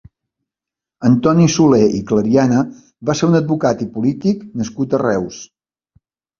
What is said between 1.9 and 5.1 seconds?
i Clariana va ser un advocat i polític nascut a